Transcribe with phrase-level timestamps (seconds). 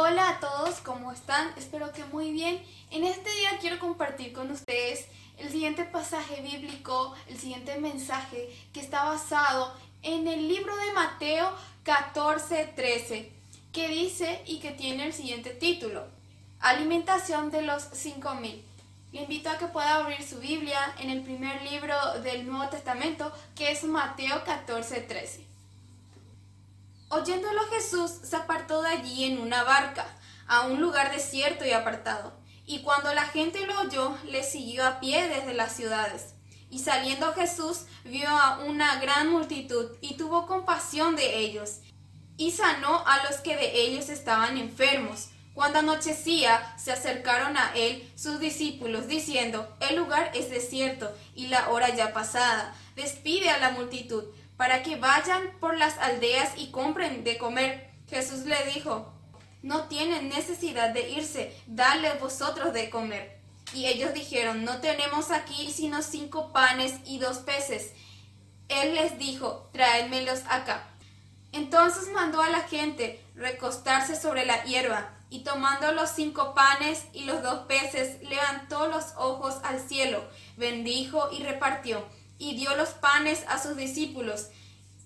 [0.00, 1.52] Hola a todos, ¿cómo están?
[1.56, 2.62] Espero que muy bien.
[2.92, 5.08] En este día quiero compartir con ustedes
[5.38, 11.52] el siguiente pasaje bíblico, el siguiente mensaje que está basado en el libro de Mateo
[11.84, 13.28] 14:13,
[13.72, 16.06] que dice y que tiene el siguiente título:
[16.60, 18.64] Alimentación de los 5000.
[19.10, 23.32] Le invito a que pueda abrir su Biblia en el primer libro del Nuevo Testamento,
[23.56, 25.47] que es Mateo 14:13.
[27.10, 30.06] Oyéndolo Jesús se apartó de allí en una barca,
[30.46, 32.38] a un lugar desierto y apartado.
[32.66, 36.34] Y cuando la gente lo oyó, le siguió a pie desde las ciudades.
[36.70, 41.80] Y saliendo Jesús vio a una gran multitud y tuvo compasión de ellos,
[42.36, 45.30] y sanó a los que de ellos estaban enfermos.
[45.54, 51.70] Cuando anochecía, se acercaron a él sus discípulos, diciendo, El lugar es desierto y la
[51.70, 52.74] hora ya pasada.
[52.94, 54.24] Despide a la multitud
[54.58, 57.90] para que vayan por las aldeas y compren de comer.
[58.10, 59.10] Jesús le dijo,
[59.62, 63.38] no tienen necesidad de irse, dale vosotros de comer.
[63.72, 67.92] Y ellos dijeron, no tenemos aquí sino cinco panes y dos peces.
[68.68, 70.88] Él les dijo, tráedmelos acá.
[71.52, 77.24] Entonces mandó a la gente recostarse sobre la hierba, y tomando los cinco panes y
[77.24, 80.24] los dos peces, levantó los ojos al cielo,
[80.56, 82.02] bendijo y repartió
[82.38, 84.48] y dio los panes a sus discípulos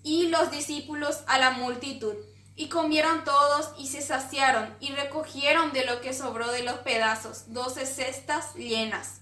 [0.03, 2.15] y los discípulos a la multitud.
[2.55, 7.53] Y comieron todos y se saciaron y recogieron de lo que sobró de los pedazos
[7.53, 9.21] doce cestas llenas.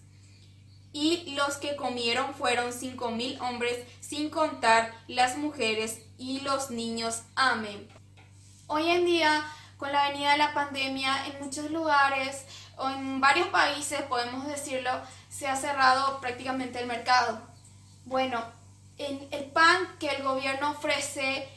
[0.93, 7.23] Y los que comieron fueron cinco mil hombres, sin contar las mujeres y los niños.
[7.37, 7.89] Amén.
[8.67, 12.45] Hoy en día, con la venida de la pandemia, en muchos lugares
[12.77, 14.91] o en varios países, podemos decirlo,
[15.29, 17.50] se ha cerrado prácticamente el mercado.
[18.11, 18.43] Bueno,
[18.99, 21.49] en el pan que el gobierno ofrece,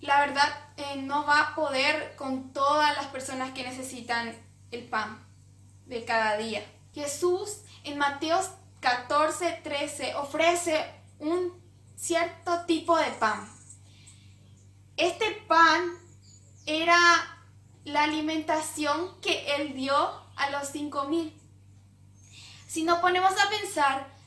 [0.00, 4.36] la verdad eh, no va a poder con todas las personas que necesitan
[4.72, 5.24] el pan
[5.86, 6.66] de cada día.
[6.92, 8.40] Jesús en Mateo
[8.80, 10.84] 14, 13 ofrece
[11.20, 11.52] un
[11.94, 13.48] cierto tipo de pan.
[14.96, 15.96] Este pan
[16.66, 16.98] era
[17.84, 19.94] la alimentación que él dio
[20.34, 21.40] a los cinco mil.
[22.66, 24.19] Si nos ponemos a pensar,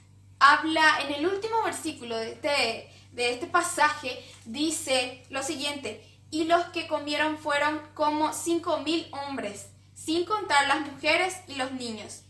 [0.44, 6.66] habla en el último versículo de este, de este pasaje, dice lo siguiente, y los
[6.66, 12.24] que comieron fueron como cinco mil hombres, sin contar las mujeres y los niños.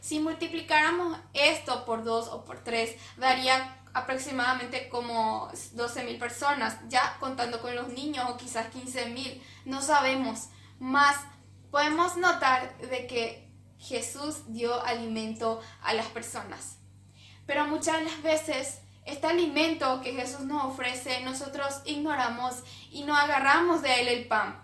[0.00, 7.16] Si multiplicáramos esto por dos o por tres, daría aproximadamente como 12 mil personas, ya
[7.20, 10.48] contando con los niños o quizás 15 mil, no sabemos.
[10.78, 11.16] Más
[11.70, 16.79] podemos notar de que Jesús dio alimento a las personas.
[17.50, 22.54] Pero muchas las veces este alimento que Jesús nos ofrece, nosotros ignoramos
[22.92, 24.56] y no agarramos de él el pan.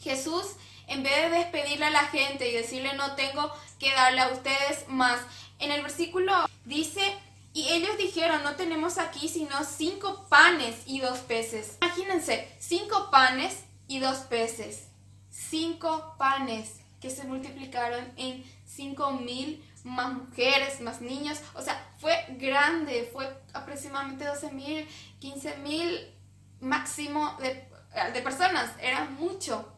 [0.00, 0.56] Jesús,
[0.88, 4.88] en vez de despedirle a la gente y decirle no tengo que darle a ustedes
[4.88, 5.20] más,
[5.60, 6.32] en el versículo
[6.64, 7.16] dice,
[7.52, 11.78] y ellos dijeron, no tenemos aquí sino cinco panes y dos peces.
[11.80, 14.88] Imagínense, cinco panes y dos peces.
[15.30, 21.40] Cinco panes que se multiplicaron en cinco mil más mujeres, más niños.
[21.54, 24.88] O sea, fue grande, fue aproximadamente 12 mil,
[25.20, 26.14] 15 mil
[26.60, 27.68] máximo de,
[28.12, 28.72] de personas.
[28.80, 29.72] Era mucho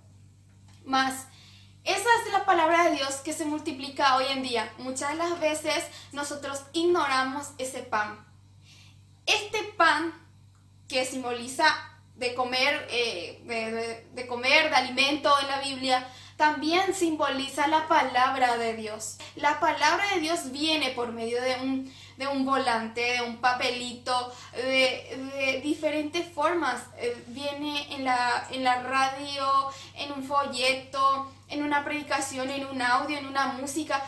[0.84, 1.26] más.
[1.84, 4.72] Esa es la palabra de Dios que se multiplica hoy en día.
[4.78, 8.24] Muchas de las veces nosotros ignoramos ese pan.
[9.26, 10.14] Este pan
[10.88, 11.66] que simboliza
[12.14, 18.58] de comer, eh, de, de, comer, de alimento en la Biblia, también simboliza la palabra
[18.58, 19.16] de Dios.
[19.36, 24.32] La palabra de Dios viene por medio de un, de un volante, de un papelito,
[24.54, 26.82] de, diferentes formas.
[26.98, 32.82] Eh, viene en la, en la radio, en un folleto, en una predicación, en un
[32.82, 34.02] audio, en una música.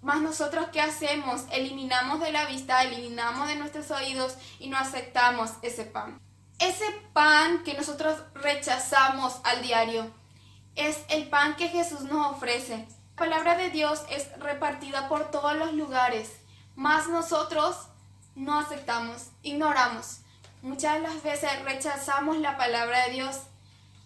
[0.00, 1.44] Más nosotros qué hacemos?
[1.50, 6.20] Eliminamos de la vista, eliminamos de nuestros oídos y no aceptamos ese pan.
[6.60, 10.12] Ese pan que nosotros rechazamos al diario
[10.76, 12.86] es el pan que Jesús nos ofrece.
[13.16, 16.32] La palabra de Dios es repartida por todos los lugares,
[16.74, 17.76] mas nosotros
[18.34, 20.18] no aceptamos, ignoramos.
[20.62, 23.36] Muchas de las veces rechazamos la palabra de Dios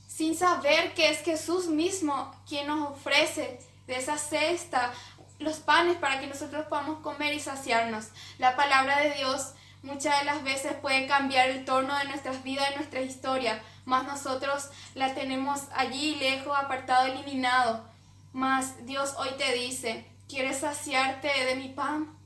[0.07, 4.93] sin saber que es Jesús mismo quien nos ofrece de esa cesta
[5.39, 8.09] los panes para que nosotros podamos comer y saciarnos.
[8.39, 9.53] La palabra de Dios
[9.83, 14.05] muchas de las veces puede cambiar el tono de nuestras vidas y nuestra historia, mas
[14.05, 17.89] nosotros la tenemos allí lejos, apartado, eliminado.
[18.33, 22.17] Mas Dios hoy te dice, ¿quieres saciarte de mi pan?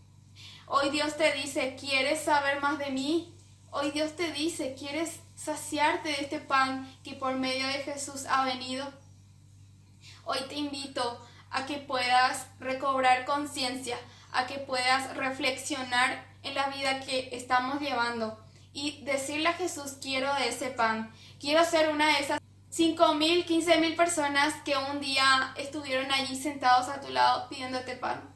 [0.66, 3.34] Hoy Dios te dice, ¿quieres saber más de mí?
[3.70, 8.44] Hoy Dios te dice, ¿quieres saciarte de este pan que por medio de Jesús ha
[8.44, 8.92] venido?
[10.24, 13.98] Hoy te invito a que puedas recobrar conciencia,
[14.32, 18.38] a que puedas reflexionar en la vida que estamos llevando
[18.72, 22.40] y decirle a Jesús, quiero de ese pan, quiero ser una de esas
[22.70, 27.96] 5 mil, 15 mil personas que un día estuvieron allí sentados a tu lado pidiéndote
[27.96, 28.32] pan.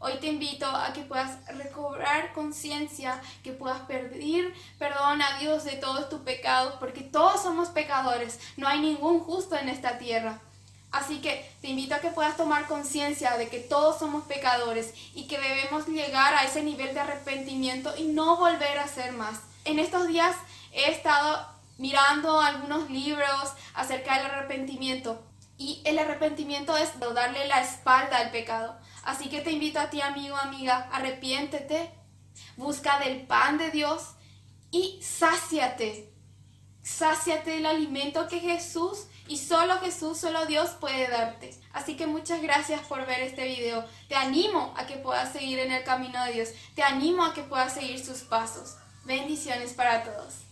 [0.00, 5.72] Hoy te invito a que puedas recobrar conciencia, que puedas pedir perdón a Dios de
[5.72, 10.40] todos tus pecados, porque todos somos pecadores, no hay ningún justo en esta tierra.
[10.90, 15.26] Así que te invito a que puedas tomar conciencia de que todos somos pecadores y
[15.26, 19.40] que debemos llegar a ese nivel de arrepentimiento y no volver a hacer más.
[19.64, 20.34] En estos días
[20.72, 21.46] he estado
[21.76, 25.22] mirando algunos libros acerca del arrepentimiento
[25.58, 28.78] y el arrepentimiento es darle la espalda al pecado.
[29.02, 31.90] Así que te invito a ti, amigo, amiga, arrepiéntete,
[32.56, 34.14] busca del pan de Dios
[34.70, 36.12] y sáciate.
[36.82, 41.54] Sáciate del alimento que Jesús y solo Jesús, solo Dios puede darte.
[41.72, 43.84] Así que muchas gracias por ver este video.
[44.08, 46.48] Te animo a que puedas seguir en el camino de Dios.
[46.74, 48.76] Te animo a que puedas seguir sus pasos.
[49.04, 50.47] Bendiciones para todos.